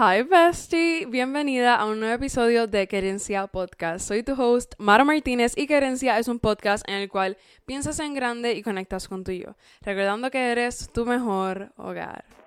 [0.00, 4.06] Hi bestie, bienvenida a un nuevo episodio de Querencia Podcast.
[4.06, 7.36] Soy tu host, Mara Martínez, y Querencia es un podcast en el cual
[7.66, 12.37] piensas en grande y conectas con tu yo, recordando que eres tu mejor hogar.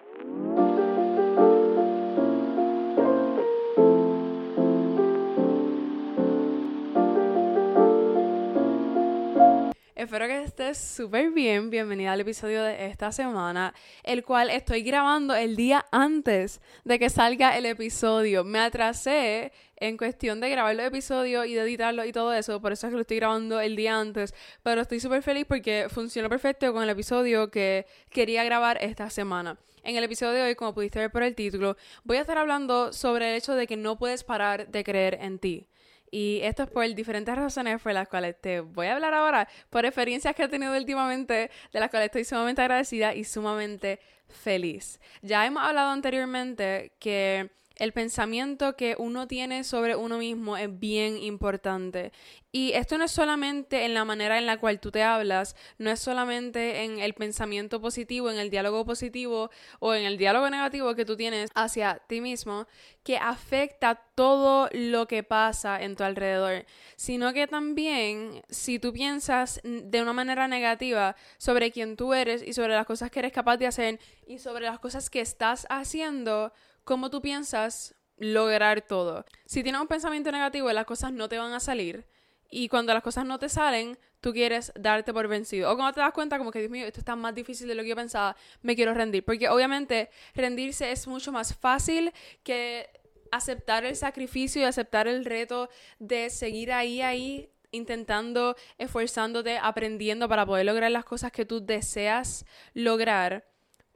[10.02, 11.70] Espero que estés súper bien.
[11.70, 17.12] Bienvenida al episodio de esta semana, el cual estoy grabando el día antes de que
[17.12, 18.44] salga el episodio.
[18.44, 22.72] Me atrasé en cuestión de grabar los episodios y de editarlo y todo eso, por
[22.72, 26.30] eso es que lo estoy grabando el día antes, pero estoy súper feliz porque funcionó
[26.30, 29.60] perfecto con el episodio que quería grabar esta semana.
[29.84, 32.92] En el episodio de hoy, como pudiste ver por el título, voy a estar hablando
[32.92, 35.68] sobre el hecho de que no puedes parar de creer en ti.
[36.12, 39.86] Y esto es por diferentes razones por las cuales te voy a hablar ahora, por
[39.86, 45.00] experiencias que he tenido últimamente, de las cuales estoy sumamente agradecida y sumamente feliz.
[45.22, 51.18] Ya hemos hablado anteriormente que el pensamiento que uno tiene sobre uno mismo es bien
[51.18, 52.12] importante.
[52.52, 55.90] Y esto no es solamente en la manera en la cual tú te hablas, no
[55.90, 59.50] es solamente en el pensamiento positivo, en el diálogo positivo
[59.80, 62.68] o en el diálogo negativo que tú tienes hacia ti mismo,
[63.04, 66.66] que afecta todo lo que pasa en tu alrededor,
[66.98, 72.54] sino que también si tú piensas de una manera negativa sobre quién tú eres y
[72.54, 76.52] sobre las cosas que eres capaz de hacer y sobre las cosas que estás haciendo,
[76.84, 79.26] cómo tú piensas lograr todo.
[79.46, 82.06] Si tienes un pensamiento negativo, las cosas no te van a salir.
[82.50, 85.72] Y cuando las cosas no te salen, tú quieres darte por vencido.
[85.72, 87.82] O cuando te das cuenta como que, Dios mío, esto está más difícil de lo
[87.82, 89.26] que yo pensaba, me quiero rendir.
[89.26, 92.90] Porque obviamente rendirse es mucho más fácil que
[93.32, 100.46] aceptar el sacrificio y aceptar el reto de seguir ahí, ahí, intentando, esforzándote, aprendiendo para
[100.46, 103.46] poder lograr las cosas que tú deseas lograr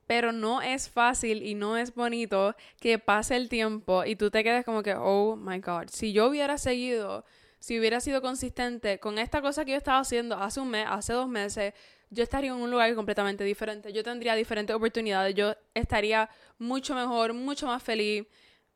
[0.07, 4.43] pero no es fácil y no es bonito que pase el tiempo y tú te
[4.43, 7.25] quedes como que, oh my god, si yo hubiera seguido,
[7.59, 11.13] si hubiera sido consistente con esta cosa que yo estaba haciendo hace un mes, hace
[11.13, 11.73] dos meses,
[12.09, 17.33] yo estaría en un lugar completamente diferente, yo tendría diferentes oportunidades, yo estaría mucho mejor,
[17.33, 18.25] mucho más feliz,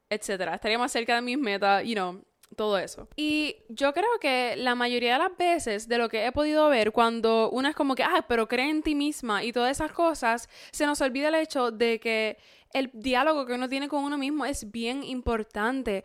[0.09, 2.23] etcétera, estaría más cerca de mis metas, you know,
[2.55, 3.07] todo eso.
[3.15, 6.91] Y yo creo que la mayoría de las veces de lo que he podido ver
[6.91, 10.49] cuando una es como que, ah, pero cree en ti misma y todas esas cosas,
[10.71, 12.37] se nos olvida el hecho de que
[12.73, 16.03] el diálogo que uno tiene con uno mismo es bien importante.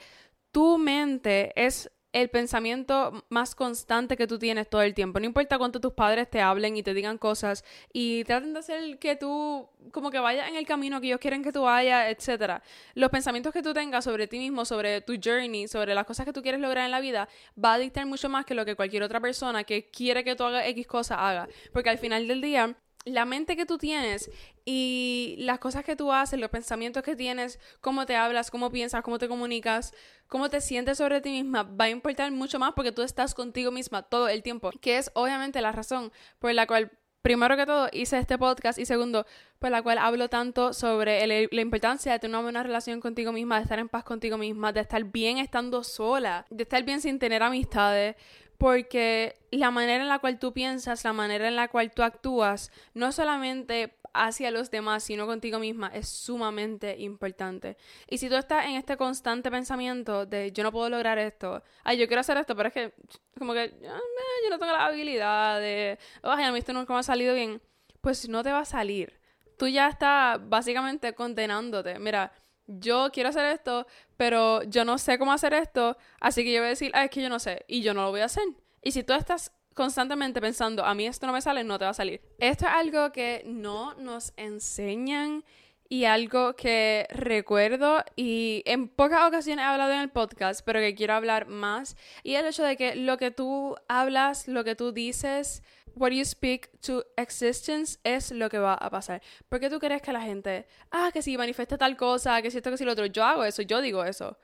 [0.50, 5.19] Tu mente es el pensamiento más constante que tú tienes todo el tiempo.
[5.19, 8.98] No importa cuánto tus padres te hablen y te digan cosas y traten de hacer
[9.00, 12.62] que tú como que vayas en el camino que ellos quieren que tú vayas, etc.
[12.94, 16.32] Los pensamientos que tú tengas sobre ti mismo, sobre tu journey, sobre las cosas que
[16.32, 17.28] tú quieres lograr en la vida,
[17.62, 20.44] va a dictar mucho más que lo que cualquier otra persona que quiere que tú
[20.44, 21.48] hagas X cosa haga.
[21.72, 24.31] Porque al final del día, la mente que tú tienes
[24.65, 29.03] y las cosas que tú haces, los pensamientos que tienes, cómo te hablas, cómo piensas,
[29.03, 29.92] cómo te comunicas,
[30.26, 33.70] cómo te sientes sobre ti misma, va a importar mucho más porque tú estás contigo
[33.70, 36.91] misma todo el tiempo, que es obviamente la razón por la cual,
[37.25, 39.25] primero que todo, hice este podcast y segundo,
[39.59, 43.57] por la cual hablo tanto sobre la importancia de tener una buena relación contigo misma,
[43.57, 47.19] de estar en paz contigo misma, de estar bien estando sola, de estar bien sin
[47.19, 48.17] tener amistades,
[48.59, 52.71] porque la manera en la cual tú piensas, la manera en la cual tú actúas,
[52.93, 57.76] no solamente hacia los demás, sino contigo misma, es sumamente importante.
[58.08, 61.98] Y si tú estás en este constante pensamiento de yo no puedo lograr esto, ay,
[61.98, 62.94] yo quiero hacer esto, pero es que
[63.36, 64.00] como que ah,
[64.44, 67.60] yo no tengo la habilidad de, ay, a mí esto nunca me ha salido bien,
[68.00, 69.20] pues no te va a salir.
[69.58, 71.98] Tú ya estás básicamente condenándote.
[71.98, 72.32] Mira,
[72.66, 73.86] yo quiero hacer esto,
[74.16, 77.10] pero yo no sé cómo hacer esto, así que yo voy a decir, ah, es
[77.10, 78.44] que yo no sé, y yo no lo voy a hacer.
[78.82, 81.91] Y si tú estás constantemente pensando, a mí esto no me sale, no te va
[81.91, 82.21] a salir.
[82.39, 85.45] Esto es algo que no nos enseñan
[85.89, 90.95] y algo que recuerdo y en pocas ocasiones he hablado en el podcast, pero que
[90.95, 94.93] quiero hablar más, y el hecho de que lo que tú hablas, lo que tú
[94.93, 95.62] dices,
[95.95, 99.23] what you speak to existence es lo que va a pasar.
[99.49, 102.56] ¿Por qué tú crees que la gente, ah, que si manifiesta tal cosa, que si
[102.56, 104.37] esto, que si lo otro, yo hago eso, yo digo eso?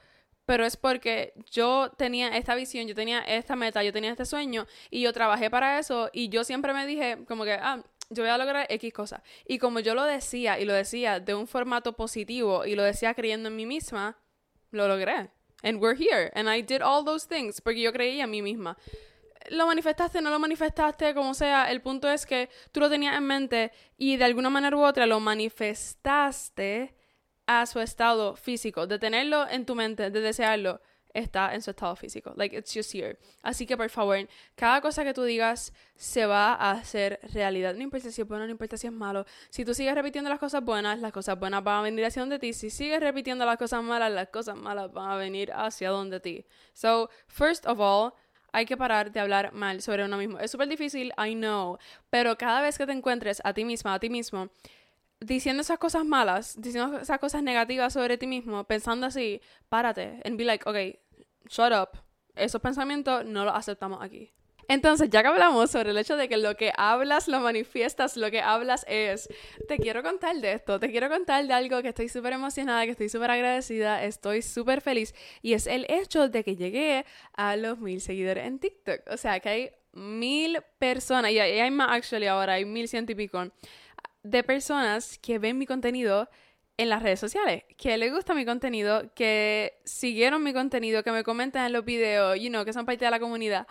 [0.47, 4.67] Pero es porque yo tenía esta visión, yo tenía esta meta, yo tenía este sueño
[4.91, 8.31] y yo trabajé para eso y yo siempre me dije como que, ah, yo voy
[8.31, 9.23] a lograr X cosa.
[9.47, 13.15] Y como yo lo decía y lo decía de un formato positivo y lo decía
[13.15, 14.19] creyendo en mí misma,
[14.71, 15.31] lo logré.
[15.63, 16.33] And we're here.
[16.35, 18.77] And I did all those things porque yo creía en mí misma
[19.49, 23.25] lo manifestaste, no lo manifestaste, como sea, el punto es que tú lo tenías en
[23.25, 26.95] mente y de alguna manera u otra lo manifestaste
[27.53, 30.81] a su estado físico, de tenerlo en tu mente, de desearlo.
[31.13, 32.33] está en su estado físico.
[32.37, 33.19] Like, it's just here.
[33.43, 34.17] Así que, por favor,
[34.55, 37.75] cada cosa que tú digas se va a hacer realidad.
[37.75, 39.27] No importa si es bueno, no importa si es malo.
[39.49, 42.39] Si tú sigues repitiendo las cosas buenas, las cosas buenas van a venir hacia donde
[42.39, 42.53] ti.
[42.53, 46.47] Si sigues repitiendo las cosas malas, las cosas malas van a venir hacia donde ti.
[46.73, 48.13] So, first of all,
[48.53, 50.39] hay que parar de hablar mal sobre uno mismo.
[50.39, 51.79] Es súper difícil, I know.
[52.11, 54.51] Pero cada vez que te encuentres a ti misma, a ti mismo,
[55.21, 60.37] diciendo esas cosas malas, diciendo esas cosas negativas sobre ti mismo, pensando así, párate and
[60.37, 60.99] be like, ok,
[61.49, 62.01] shut up.
[62.35, 64.33] Esos pensamientos no los aceptamos aquí.
[64.69, 68.31] Entonces, ya que hablamos sobre el hecho de que lo que hablas lo manifiestas, lo
[68.31, 69.29] que hablas es,
[69.67, 72.93] te quiero contar de esto, te quiero contar de algo que estoy súper emocionada, que
[72.93, 75.13] estoy súper agradecida, estoy súper feliz,
[75.43, 79.01] y es el hecho de que llegué a los mil seguidores en TikTok.
[79.11, 83.17] O sea, que hay mil personas, y hay más actually ahora, hay mil ciento y
[83.17, 83.51] pico,
[84.23, 86.29] de personas que ven mi contenido
[86.77, 91.25] en las redes sociales, que les gusta mi contenido, que siguieron mi contenido, que me
[91.25, 93.67] comentan en los videos, you know, que son parte de la comunidad.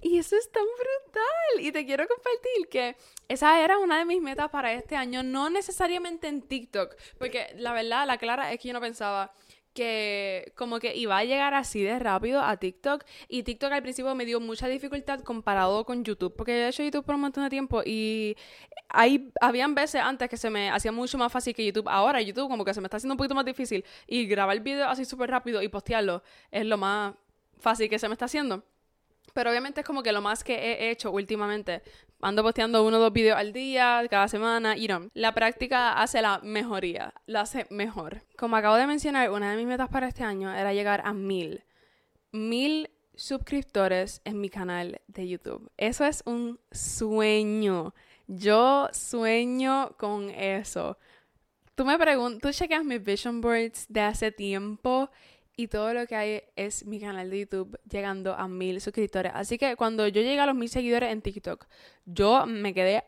[0.00, 1.66] Y eso es tan brutal.
[1.66, 2.96] Y te quiero compartir que
[3.26, 7.72] esa era una de mis metas para este año, no necesariamente en TikTok, porque la
[7.72, 9.32] verdad, la clara es que yo no pensaba
[9.74, 14.14] que como que iba a llegar así de rápido a TikTok y TikTok al principio
[14.14, 17.44] me dio mucha dificultad comparado con YouTube porque yo he hecho YouTube por un montón
[17.44, 18.36] de tiempo y
[18.88, 21.88] hay habían veces antes que se me hacía mucho más fácil que YouTube.
[21.88, 24.62] Ahora YouTube como que se me está haciendo un poquito más difícil y grabar el
[24.62, 27.14] video así súper rápido y postearlo es lo más
[27.58, 28.64] fácil que se me está haciendo
[29.32, 31.82] pero obviamente es como que lo más que he hecho últimamente.
[32.20, 35.10] Ando posteando uno o dos videos al día, cada semana, y no.
[35.14, 38.22] La práctica hace la mejoría, la hace mejor.
[38.38, 41.64] Como acabo de mencionar, una de mis metas para este año era llegar a mil.
[42.32, 45.70] Mil suscriptores en mi canal de YouTube.
[45.76, 47.94] Eso es un sueño.
[48.26, 50.96] Yo sueño con eso.
[51.74, 55.10] Tú me preguntas, tú chequeas mis vision boards de hace tiempo
[55.56, 59.32] y todo lo que hay es mi canal de YouTube llegando a mil suscriptores.
[59.34, 61.66] Así que cuando yo llegué a los mil seguidores en TikTok,
[62.04, 63.04] yo me quedé,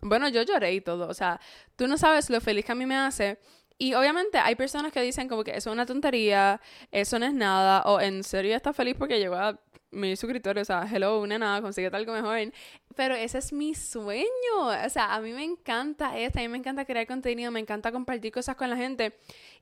[0.00, 1.08] bueno, yo lloré y todo.
[1.08, 1.40] O sea,
[1.76, 3.38] tú no sabes lo feliz que a mí me hace.
[3.78, 6.60] Y obviamente hay personas que dicen como que eso es una tontería,
[6.90, 9.60] eso no es nada, o en serio estás feliz porque llegó a
[9.90, 12.52] mil suscriptores, o sea, hello, nena, consigue algo mejor.
[12.96, 16.58] Pero ese es mi sueño, o sea, a mí me encanta esto, a mí me
[16.58, 19.16] encanta crear contenido, me encanta compartir cosas con la gente.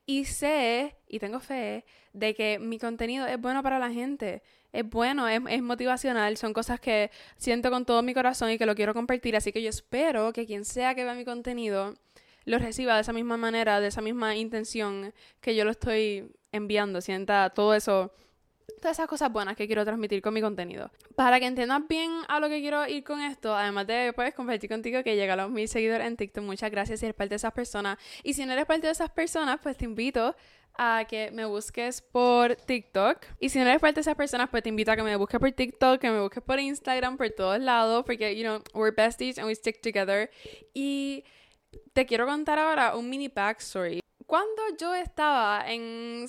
[0.07, 4.41] Y sé, y tengo fe, de que mi contenido es bueno para la gente.
[4.71, 8.65] Es bueno, es, es, motivacional, son cosas que siento con todo mi corazón y que
[8.65, 9.35] lo quiero compartir.
[9.35, 11.93] Así que yo espero que quien sea que vea mi contenido
[12.45, 17.01] lo reciba de esa misma manera, de esa misma intención que yo lo estoy enviando.
[17.01, 18.13] Sienta todo eso
[18.81, 20.91] todas esas cosas buenas que quiero transmitir con mi contenido.
[21.15, 24.69] Para que entiendas bien a lo que quiero ir con esto, además de pues, compartir
[24.69, 27.37] contigo que llega a los mil seguidores en TikTok, muchas gracias si eres parte de
[27.37, 27.97] esas personas.
[28.23, 30.35] Y si no eres parte de esas personas, pues te invito
[30.77, 33.25] a que me busques por TikTok.
[33.39, 35.39] Y si no eres parte de esas personas, pues te invito a que me busques
[35.39, 39.39] por TikTok, que me busques por Instagram, por todos lados, porque, you know, we're besties
[39.39, 40.29] and we stick together.
[40.73, 41.23] Y
[41.93, 44.01] te quiero contar ahora un mini backstory.
[44.27, 46.25] Cuando yo estaba en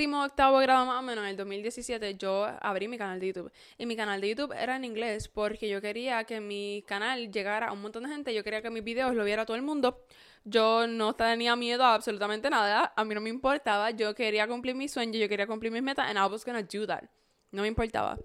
[0.00, 3.52] sep octavo grado más o menos, en el 2017, yo abrí mi canal de YouTube.
[3.76, 7.68] Y mi canal de YouTube era en inglés porque yo quería que mi canal llegara
[7.68, 8.34] a un montón de gente.
[8.34, 10.02] Yo quería que mis videos lo viera todo el mundo.
[10.44, 12.92] Yo no tenía miedo a absolutamente nada.
[12.96, 13.90] A mí no me importaba.
[13.90, 16.08] Yo quería cumplir mis sueños, yo quería cumplir mis metas.
[16.08, 17.04] And I was gonna do that.
[17.52, 18.18] No me importaba.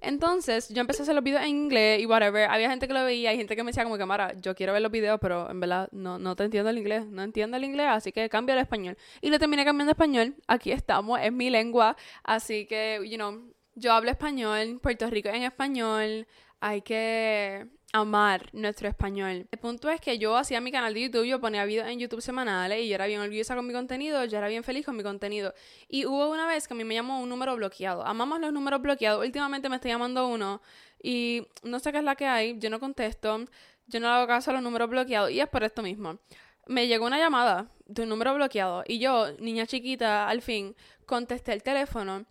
[0.00, 2.48] Entonces, yo empecé a hacer los videos en inglés y whatever.
[2.50, 4.72] Había gente que lo veía, hay gente que me decía como que, Mara, yo quiero
[4.72, 7.06] ver los videos, pero en verdad no, no te entiendo el inglés.
[7.06, 8.96] No entiendo el inglés, así que cambio al español.
[9.20, 10.34] Y le terminé cambiando a español.
[10.46, 11.96] Aquí estamos, es mi lengua.
[12.24, 16.26] Así que, you know, yo hablo español, Puerto Rico en español.
[16.60, 19.46] Hay que amar nuestro español.
[19.50, 22.20] El punto es que yo hacía mi canal de YouTube, yo ponía videos en YouTube
[22.20, 25.02] semanales y yo era bien orgullosa con mi contenido, yo era bien feliz con mi
[25.02, 25.54] contenido.
[25.88, 28.04] Y hubo una vez que a mí me llamó un número bloqueado.
[28.04, 29.24] Amamos los números bloqueados.
[29.24, 30.60] Últimamente me está llamando uno
[31.02, 33.44] y no sé qué es la que hay, yo no contesto,
[33.86, 36.18] yo no hago caso a los números bloqueados y es por esto mismo.
[36.66, 40.76] Me llegó una llamada de un número bloqueado y yo, niña chiquita, al fin
[41.06, 42.26] contesté el teléfono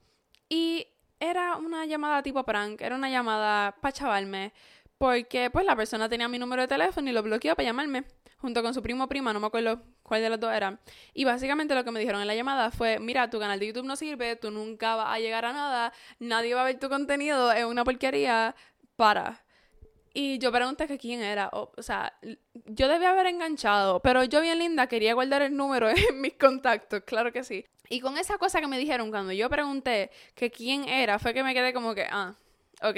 [0.49, 0.87] y
[1.19, 4.53] era una llamada tipo prank, era una llamada para chavarme
[4.97, 8.05] porque pues la persona tenía mi número de teléfono y lo bloqueó para llamarme,
[8.37, 10.79] junto con su primo o prima, no me acuerdo cuál de los dos era.
[11.13, 13.85] Y básicamente lo que me dijeron en la llamada fue, mira, tu canal de YouTube
[13.85, 17.51] no sirve, tú nunca vas a llegar a nada, nadie va a ver tu contenido,
[17.51, 18.55] es una porquería,
[18.97, 19.45] para.
[20.13, 21.49] Y yo pregunté que quién era.
[21.53, 22.17] O, o, sea,
[22.65, 27.03] yo debía haber enganchado, pero yo bien linda quería guardar el número en mis contactos,
[27.05, 27.65] claro que sí.
[27.89, 31.43] Y con esa cosa que me dijeron cuando yo pregunté que quién era, fue que
[31.43, 32.35] me quedé como que, ah,
[32.81, 32.97] ok,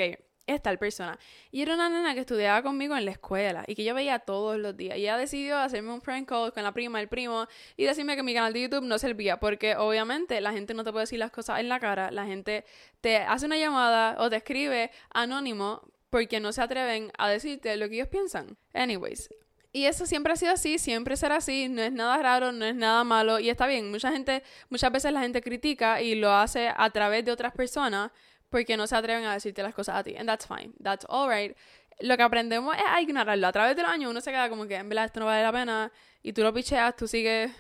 [0.50, 1.18] es tal persona.
[1.52, 4.58] Y era una nena que estudiaba conmigo en la escuela y que yo veía todos
[4.58, 4.98] los días.
[4.98, 8.24] Y ella decidió hacerme un prank call con la prima, el primo, y decirme que
[8.24, 9.40] mi canal de YouTube no servía.
[9.40, 12.12] Porque obviamente la gente no te puede decir las cosas en la cara.
[12.12, 12.66] La gente
[13.02, 17.88] te hace una llamada o te escribe anónimo porque no se atreven a decirte lo
[17.88, 18.58] que ellos piensan.
[18.74, 19.30] Anyways,
[19.72, 22.76] y eso siempre ha sido así, siempre será así, no es nada raro, no es
[22.76, 23.92] nada malo y está bien.
[23.92, 28.12] Mucha gente, muchas veces la gente critica y lo hace a través de otras personas
[28.50, 30.16] porque no se atreven a decirte las cosas a ti.
[30.16, 31.56] And that's fine, that's alright.
[32.00, 33.48] Lo que aprendemos es a ignorarlo.
[33.48, 35.44] A través de los años uno se queda como que en verdad esto no vale
[35.44, 35.92] la pena
[36.24, 37.52] y tú lo picheas, tú sigues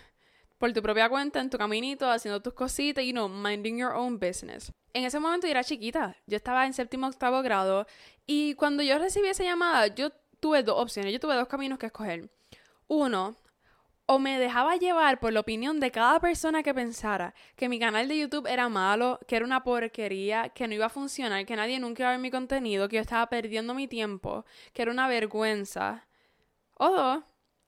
[0.57, 4.19] por tu propia cuenta, en tu caminito, haciendo tus cositas, you know, minding your own
[4.19, 4.71] business.
[4.93, 7.85] En ese momento yo era chiquita, yo estaba en séptimo octavo grado
[8.25, 11.87] y cuando yo recibí esa llamada, yo tuve dos opciones, yo tuve dos caminos que
[11.87, 12.29] escoger.
[12.87, 13.35] Uno,
[14.11, 18.07] o me dejaba llevar por la opinión de cada persona que pensara que mi canal
[18.07, 21.79] de YouTube era malo, que era una porquería, que no iba a funcionar, que nadie
[21.79, 25.07] nunca iba a ver mi contenido, que yo estaba perdiendo mi tiempo, que era una
[25.07, 26.07] vergüenza.
[26.73, 27.23] O dos,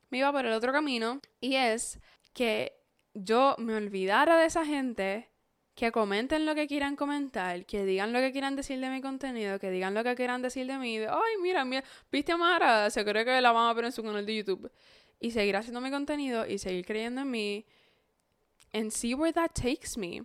[0.10, 2.00] me iba por el otro camino y es
[2.34, 2.74] que
[3.14, 5.30] yo me olvidara de esa gente
[5.76, 9.60] que comenten lo que quieran comentar, que digan lo que quieran decir de mi contenido,
[9.60, 10.98] que digan lo que quieran decir de mí.
[10.98, 14.02] Ay, mira, mira, viste a Mara, se cree que la van a ver en su
[14.02, 14.72] canal de YouTube.
[15.22, 17.66] Y seguir haciendo mi contenido y seguir creyendo en mí.
[18.74, 20.24] And see where that takes me.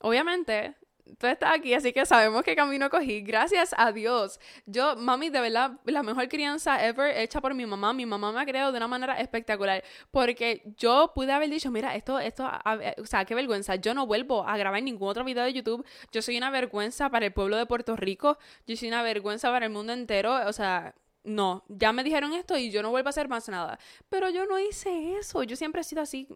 [0.00, 0.76] Obviamente,
[1.16, 3.22] tú estás aquí, así que sabemos qué camino cogí.
[3.22, 4.38] Gracias a Dios.
[4.66, 7.92] Yo, mami, de verdad, la mejor crianza ever hecha por mi mamá.
[7.92, 9.82] Mi mamá me ha creado de una manera espectacular.
[10.10, 12.50] Porque yo pude haber dicho, mira, esto, esto,
[12.98, 13.76] o sea, qué vergüenza.
[13.76, 15.86] Yo no vuelvo a grabar ningún otro video de YouTube.
[16.12, 18.38] Yo soy una vergüenza para el pueblo de Puerto Rico.
[18.66, 20.46] Yo soy una vergüenza para el mundo entero.
[20.46, 20.94] O sea,
[21.28, 23.78] no, ya me dijeron esto y yo no vuelvo a hacer más nada.
[24.08, 25.42] Pero yo no hice eso.
[25.42, 26.26] Yo siempre he sido así,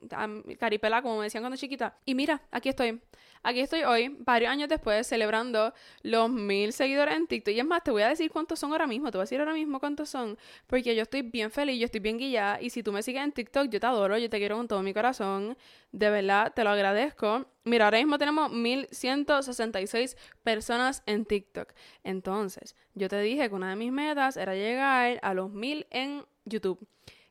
[0.59, 1.97] caripela, como me decían cuando chiquita.
[2.05, 3.01] Y mira, aquí estoy.
[3.45, 7.55] Aquí estoy hoy, varios años después, celebrando los mil seguidores en TikTok.
[7.55, 9.11] Y es más, te voy a decir cuántos son ahora mismo.
[9.11, 10.39] Te voy a decir ahora mismo cuántos son.
[10.67, 12.61] Porque yo estoy bien feliz, yo estoy bien guillada.
[12.61, 14.83] Y si tú me sigues en TikTok, yo te adoro, yo te quiero con todo
[14.83, 15.57] mi corazón.
[15.91, 17.47] De verdad, te lo agradezco.
[17.65, 21.73] Mira, ahora mismo tenemos 1166 personas en TikTok.
[22.05, 26.25] Entonces, yo te dije que una de mis metas era llegar a los mil en
[26.45, 26.87] YouTube.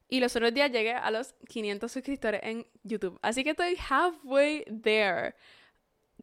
[0.10, 3.18] Y los otros días llegué a los 500 suscriptores en YouTube.
[3.22, 5.36] Así que estoy halfway there.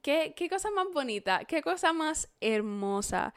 [0.02, 3.34] ¿Qué, cosa más bonita, qué cosa más hermosa.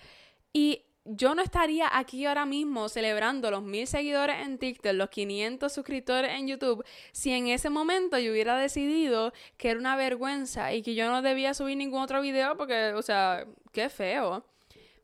[0.54, 5.72] Y yo no estaría aquí ahora mismo celebrando los mil seguidores en TikTok, los 500
[5.74, 10.82] suscriptores en YouTube, si en ese momento yo hubiera decidido que era una vergüenza y
[10.84, 14.46] que yo no debía subir ningún otro video porque, o sea, qué feo.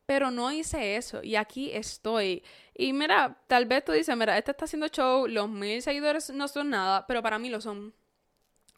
[0.05, 2.43] Pero no hice eso y aquí estoy.
[2.73, 6.47] Y mira, tal vez tú dices, mira, este está haciendo show, los mil seguidores no
[6.47, 7.93] son nada, pero para mí lo son.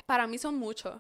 [0.08, 1.00] Para mí son muchos.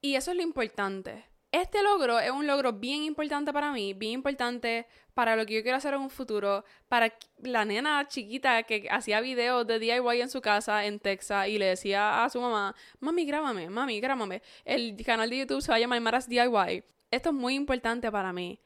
[0.00, 1.24] Y eso es lo importante.
[1.52, 5.62] Este logro es un logro bien importante para mí, bien importante para lo que yo
[5.62, 10.28] quiero hacer en un futuro, para la nena chiquita que hacía videos de DIY en
[10.28, 14.42] su casa en Texas y le decía a su mamá, mami, grábame, mami, grábame.
[14.66, 16.84] El canal de YouTube se va a llamar Maras DIY.
[17.10, 18.60] Esto es muy importante para mí.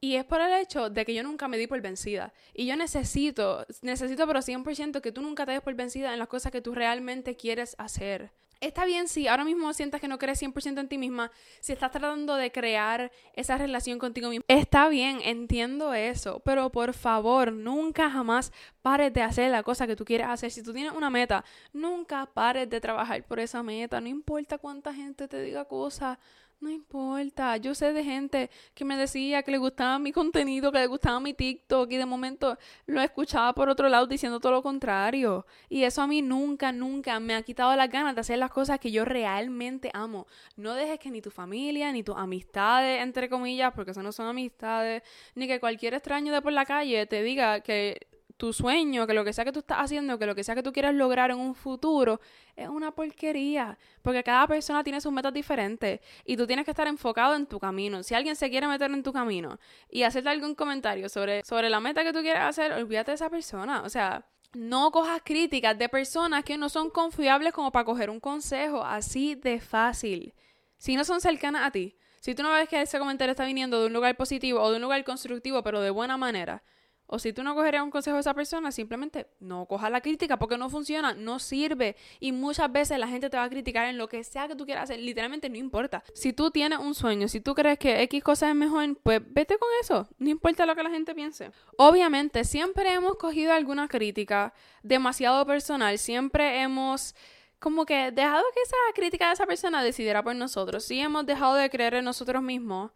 [0.00, 2.32] Y es por el hecho de que yo nunca me di por vencida.
[2.54, 6.28] Y yo necesito, necesito pero 100% que tú nunca te des por vencida en las
[6.28, 8.30] cosas que tú realmente quieres hacer.
[8.60, 11.90] Está bien si ahora mismo sientas que no crees 100% en ti misma, si estás
[11.90, 14.44] tratando de crear esa relación contigo misma.
[14.48, 19.96] Está bien, entiendo eso, pero por favor, nunca jamás pares de hacer la cosa que
[19.96, 20.50] tú quieres hacer.
[20.50, 24.94] Si tú tienes una meta, nunca pares de trabajar por esa meta, no importa cuánta
[24.94, 26.18] gente te diga cosas.
[26.58, 30.78] No importa, yo sé de gente que me decía que le gustaba mi contenido, que
[30.78, 34.62] le gustaba mi TikTok y de momento lo escuchaba por otro lado diciendo todo lo
[34.62, 35.46] contrario.
[35.68, 38.80] Y eso a mí nunca, nunca me ha quitado las ganas de hacer las cosas
[38.80, 40.26] que yo realmente amo.
[40.56, 44.26] No dejes que ni tu familia, ni tus amistades, entre comillas, porque eso no son
[44.26, 45.02] amistades,
[45.34, 49.24] ni que cualquier extraño de por la calle te diga que tu sueño, que lo
[49.24, 51.38] que sea que tú estás haciendo, que lo que sea que tú quieras lograr en
[51.38, 52.20] un futuro,
[52.54, 53.78] es una porquería.
[54.02, 57.58] Porque cada persona tiene sus metas diferentes y tú tienes que estar enfocado en tu
[57.58, 58.02] camino.
[58.02, 59.58] Si alguien se quiere meter en tu camino
[59.90, 63.30] y hacerte algún comentario sobre, sobre la meta que tú quieres hacer, olvídate de esa
[63.30, 63.82] persona.
[63.82, 68.20] O sea, no cojas críticas de personas que no son confiables como para coger un
[68.20, 70.34] consejo así de fácil.
[70.78, 71.96] Si no son cercanas a ti.
[72.20, 74.76] Si tú no ves que ese comentario está viniendo de un lugar positivo o de
[74.76, 76.62] un lugar constructivo, pero de buena manera,
[77.06, 80.38] o si tú no cogerías un consejo de esa persona, simplemente no cojas la crítica
[80.38, 81.96] porque no funciona, no sirve.
[82.18, 84.64] Y muchas veces la gente te va a criticar en lo que sea que tú
[84.64, 84.98] quieras hacer.
[84.98, 86.02] Literalmente no importa.
[86.14, 89.56] Si tú tienes un sueño, si tú crees que X cosa es mejor, pues vete
[89.58, 90.08] con eso.
[90.18, 91.50] No importa lo que la gente piense.
[91.78, 95.98] Obviamente, siempre hemos cogido alguna crítica demasiado personal.
[95.98, 97.14] Siempre hemos
[97.58, 100.84] como que dejado que esa crítica de esa persona decidiera por nosotros.
[100.84, 102.92] Sí hemos dejado de creer en nosotros mismos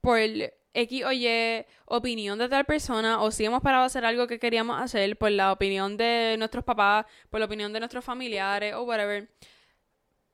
[0.00, 0.18] por
[0.74, 4.38] X o Y opinión de tal persona o si hemos parado a hacer algo que
[4.38, 8.82] queríamos hacer por la opinión de nuestros papás, por la opinión de nuestros familiares o
[8.84, 9.28] whatever.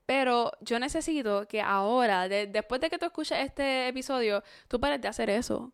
[0.06, 5.08] Pero yo necesito que ahora, después de que tú escuches este episodio, tú pares de
[5.08, 5.72] hacer eso.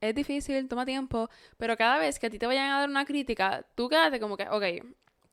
[0.00, 3.04] Es difícil, toma tiempo, pero cada vez que a ti te vayan a dar una
[3.04, 4.64] crítica, tú quédate como que, ok,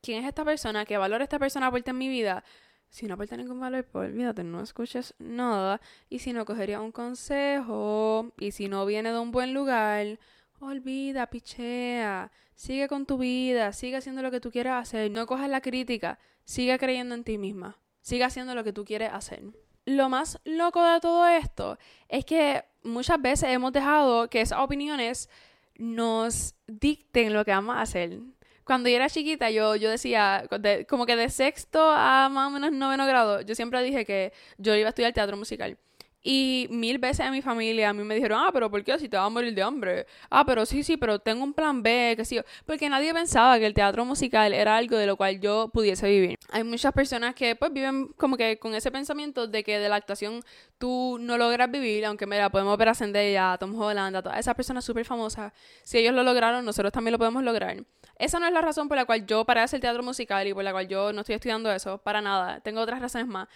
[0.00, 0.84] ¿quién es esta persona?
[0.84, 2.44] ¿Qué valor esta persona aporta en mi vida?
[2.90, 5.80] Si no aporta ningún valor, pues olvídate, no escuches nada.
[6.08, 10.18] Y si no cogería un consejo, y si no viene de un buen lugar,
[10.58, 12.32] olvida, pichea.
[12.56, 15.10] Sigue con tu vida, sigue haciendo lo que tú quieras hacer.
[15.10, 17.78] No cojas la crítica, sigue creyendo en ti misma.
[18.02, 19.42] Sigue haciendo lo que tú quieres hacer.
[19.86, 21.78] Lo más loco de todo esto
[22.08, 25.28] es que muchas veces hemos dejado que esas opiniones
[25.78, 28.20] nos dicten lo que vamos a hacer
[28.70, 30.44] cuando yo era chiquita, yo, yo decía,
[30.88, 34.76] como que de sexto a más o menos noveno grado, yo siempre dije que yo
[34.76, 35.76] iba a estudiar teatro musical.
[36.22, 39.08] Y mil veces en mi familia a mí me dijeron, ah, pero ¿por qué si
[39.08, 40.06] te vas a morir de hambre?
[40.28, 42.38] Ah, pero sí, sí, pero tengo un plan B, que sí.
[42.66, 46.38] Porque nadie pensaba que el teatro musical era algo de lo cual yo pudiese vivir.
[46.50, 49.96] Hay muchas personas que pues viven como que con ese pensamiento de que de la
[49.96, 50.42] actuación
[50.76, 54.38] tú no logras vivir, aunque mira, podemos ver a Zendaya, a Tom Holland, a todas
[54.38, 55.52] esas personas súper famosas.
[55.82, 57.76] Si ellos lo lograron, nosotros también lo podemos lograr.
[58.18, 60.52] Esa no es la razón por la cual yo paré de hacer teatro musical y
[60.52, 62.60] por la cual yo no estoy estudiando eso, para nada.
[62.60, 63.48] Tengo otras razones más.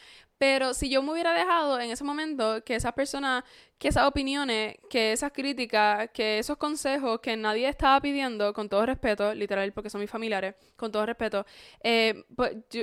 [0.47, 3.45] Pero si yo me hubiera dejado en ese momento que esas personas,
[3.79, 8.85] que esas opiniones, que esas críticas, que esos consejos que nadie estaba pidiendo, con todo
[8.85, 11.47] respeto, literal, porque son mis familiares, con todo respeto,
[11.83, 12.83] eh, pues yo,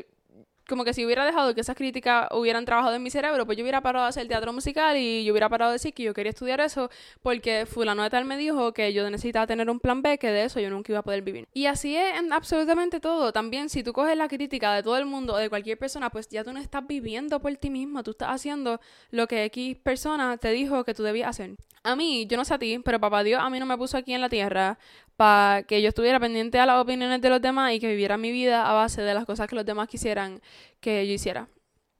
[0.71, 3.63] como que si hubiera dejado que esas críticas hubieran trabajado en mi cerebro, pues yo
[3.65, 6.29] hubiera parado de hacer teatro musical y yo hubiera parado de decir que yo quería
[6.29, 6.89] estudiar eso
[7.21, 10.45] porque fulano de tal me dijo que yo necesitaba tener un plan B, que de
[10.45, 11.45] eso yo nunca iba a poder vivir.
[11.53, 13.33] Y así es en absolutamente todo.
[13.33, 16.29] También si tú coges la crítica de todo el mundo o de cualquier persona, pues
[16.29, 20.37] ya tú no estás viviendo por ti mismo, tú estás haciendo lo que X persona
[20.37, 21.57] te dijo que tú debías hacer.
[21.83, 23.97] A mí, yo no sé a ti, pero papá Dios a mí no me puso
[23.97, 24.77] aquí en la tierra
[25.21, 28.31] para que yo estuviera pendiente a las opiniones de los demás y que viviera mi
[28.31, 30.41] vida a base de las cosas que los demás quisieran
[30.79, 31.47] que yo hiciera.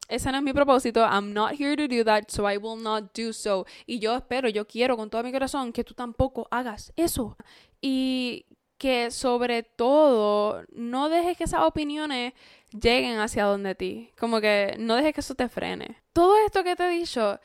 [0.07, 1.01] Ese no es mi propósito.
[1.01, 3.67] I'm not here to do that, so I will not do so.
[3.85, 7.37] Y yo espero, yo quiero con todo mi corazón que tú tampoco hagas eso.
[7.79, 8.47] Y
[8.79, 12.33] que sobre todo no dejes que esas opiniones
[12.71, 14.09] lleguen hacia donde ti.
[14.19, 16.01] Como que no dejes que eso te frene.
[16.11, 17.39] Todo esto que te he dicho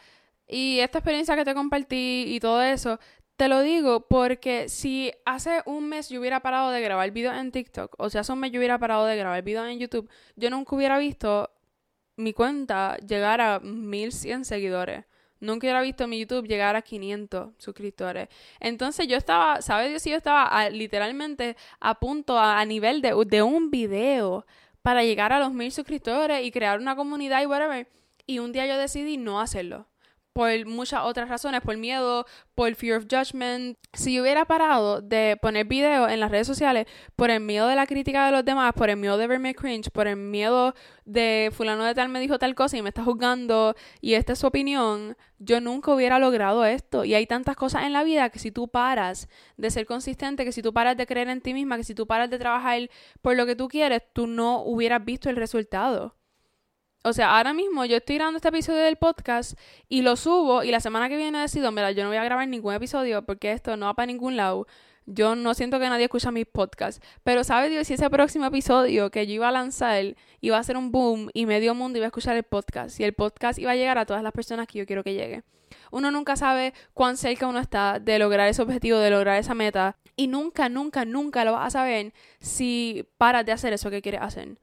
[0.48, 3.00] y esta experiencia que te compartí y todo eso,
[3.36, 7.52] te lo digo porque si hace un mes yo hubiera parado de grabar videos en
[7.52, 10.50] TikTok, o si hace un mes yo hubiera parado de grabar videos en YouTube, yo
[10.50, 11.50] nunca hubiera visto
[12.16, 15.04] mi cuenta llegar a 1100 seguidores.
[15.38, 18.28] Nunca hubiera visto mi YouTube llegar a 500 suscriptores.
[18.58, 20.04] Entonces yo estaba, ¿sabes Dios?
[20.04, 24.46] Yo estaba literalmente a punto, a, nivel de, de, un video
[24.80, 27.86] para llegar a los 1000 suscriptores y crear una comunidad y whatever.
[28.24, 29.86] Y un día yo decidí no hacerlo
[30.36, 33.78] por muchas otras razones, por miedo, por fear of judgment.
[33.94, 37.74] Si yo hubiera parado de poner videos en las redes sociales por el miedo de
[37.74, 40.74] la crítica de los demás, por el miedo de verme cringe, por el miedo
[41.06, 44.40] de fulano de tal me dijo tal cosa y me está juzgando y esta es
[44.40, 47.06] su opinión, yo nunca hubiera logrado esto.
[47.06, 50.52] Y hay tantas cosas en la vida que si tú paras de ser consistente, que
[50.52, 52.90] si tú paras de creer en ti misma, que si tú paras de trabajar
[53.22, 56.14] por lo que tú quieres, tú no hubieras visto el resultado.
[57.06, 59.56] O sea, ahora mismo yo estoy grabando este episodio del podcast
[59.88, 62.48] y lo subo y la semana que viene decido, mira, yo no voy a grabar
[62.48, 64.66] ningún episodio porque esto no va para ningún lado.
[65.04, 67.00] Yo no siento que nadie escucha mis podcasts.
[67.22, 70.76] Pero ¿sabes Dios si ese próximo episodio que yo iba a lanzar iba a ser
[70.76, 72.98] un boom y medio mundo iba a escuchar el podcast?
[72.98, 75.44] Y el podcast iba a llegar a todas las personas que yo quiero que llegue.
[75.92, 79.96] Uno nunca sabe cuán cerca uno está de lograr ese objetivo, de lograr esa meta.
[80.16, 84.22] Y nunca, nunca, nunca lo vas a saber si paras de hacer eso que quieres
[84.22, 84.58] hacer.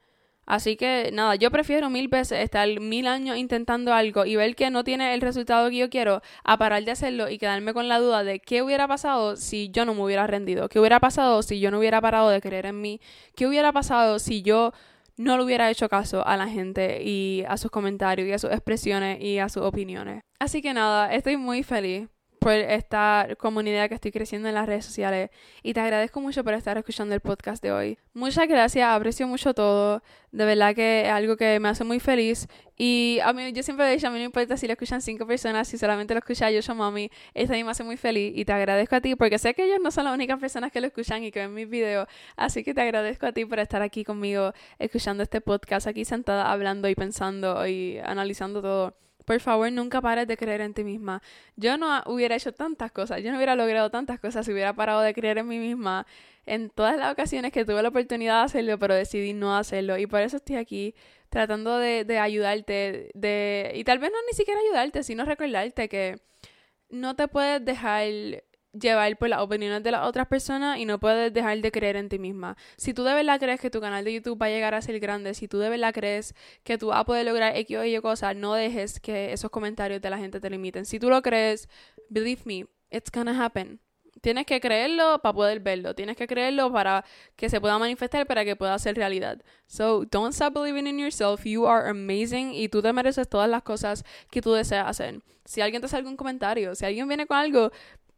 [0.46, 4.70] Así que nada, yo prefiero mil veces estar mil años intentando algo y ver que
[4.70, 7.98] no tiene el resultado que yo quiero a parar de hacerlo y quedarme con la
[7.98, 11.60] duda de qué hubiera pasado si yo no me hubiera rendido, qué hubiera pasado si
[11.60, 13.00] yo no hubiera parado de creer en mí,
[13.34, 14.72] qué hubiera pasado si yo
[15.16, 18.50] no le hubiera hecho caso a la gente y a sus comentarios y a sus
[18.50, 20.22] expresiones y a sus opiniones.
[20.38, 22.08] Así que nada, estoy muy feliz
[22.44, 25.30] por esta comunidad que estoy creciendo en las redes sociales.
[25.62, 27.98] Y te agradezco mucho por estar escuchando el podcast de hoy.
[28.12, 32.46] Muchas gracias, aprecio mucho todo, de verdad que es algo que me hace muy feliz.
[32.76, 35.26] Y a mí yo siempre he dicho, a mí no importa si lo escuchan cinco
[35.26, 38.36] personas, si solamente lo escucha yo, yo mami, esto a mí me hace muy feliz.
[38.36, 40.82] Y te agradezco a ti porque sé que ellos no son las únicas personas que
[40.82, 43.80] lo escuchan y que ven mis videos, así que te agradezco a ti por estar
[43.80, 49.03] aquí conmigo escuchando este podcast, aquí sentada hablando y pensando y analizando todo.
[49.24, 51.22] Por favor, nunca pares de creer en ti misma.
[51.56, 55.00] Yo no hubiera hecho tantas cosas, yo no hubiera logrado tantas cosas si hubiera parado
[55.00, 56.06] de creer en mí misma
[56.46, 59.98] en todas las ocasiones que tuve la oportunidad de hacerlo, pero decidí no hacerlo.
[59.98, 60.94] Y por eso estoy aquí
[61.30, 66.20] tratando de, ayudarte, de, y tal vez no ni siquiera ayudarte, sino recordarte que
[66.90, 68.04] no te puedes dejar
[68.78, 72.08] llevar por las opiniones de las otras personas y no puedes dejar de creer en
[72.08, 72.56] ti misma.
[72.76, 74.98] Si tú de verdad crees que tu canal de YouTube va a llegar a ser
[75.00, 78.00] grande, si tú de verdad crees que tú vas a poder lograr X o Y
[78.00, 80.84] cosas, no dejes que esos comentarios de la gente te limiten.
[80.84, 81.68] Si tú lo crees,
[82.08, 83.80] believe me, it's gonna happen.
[84.20, 85.94] Tienes que creerlo para poder verlo.
[85.94, 87.04] Tienes que creerlo para
[87.36, 89.42] que se pueda manifestar, para que pueda ser realidad.
[89.66, 91.44] So, don't stop believing in yourself.
[91.44, 95.20] You are amazing y tú te mereces todas las cosas que tú deseas hacer.
[95.44, 97.70] Si alguien te hace algún comentario, si alguien viene con algo,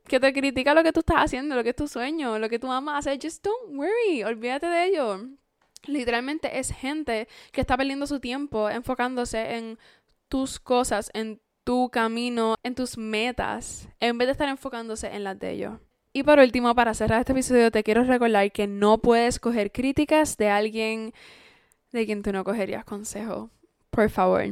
[0.07, 2.59] que te critica lo que tú estás haciendo, lo que es tu sueño, lo que
[2.59, 5.21] tú amas hacer, just don't worry, olvídate de ello.
[5.87, 9.79] Literalmente es gente que está perdiendo su tiempo enfocándose en
[10.29, 15.39] tus cosas, en tu camino, en tus metas, en vez de estar enfocándose en las
[15.39, 15.75] de ellos.
[16.13, 20.37] Y por último, para cerrar este episodio, te quiero recordar que no puedes coger críticas
[20.37, 21.13] de alguien
[21.93, 23.51] de quien tú no cogerías consejo.
[23.91, 24.43] Por favor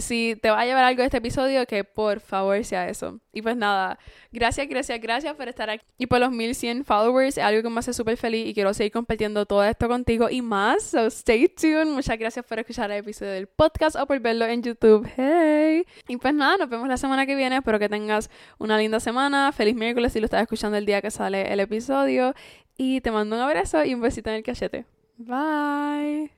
[0.00, 3.20] si te va a llevar algo de este episodio, que por favor sea eso.
[3.32, 3.98] Y pues nada,
[4.32, 5.84] gracias, gracias, gracias por estar aquí.
[5.98, 8.92] Y por los 1100 followers, es algo que me hace súper feliz y quiero seguir
[8.92, 10.82] compartiendo todo esto contigo y más.
[10.82, 11.86] So stay tuned.
[11.86, 15.08] Muchas gracias por escuchar el episodio del podcast o por verlo en YouTube.
[15.16, 15.84] Hey.
[16.08, 17.56] Y pues nada, nos vemos la semana que viene.
[17.56, 19.52] Espero que tengas una linda semana.
[19.52, 22.34] Feliz miércoles si lo estás escuchando el día que sale el episodio.
[22.76, 24.86] Y te mando un abrazo y un besito en el cachete.
[25.18, 26.30] Bye.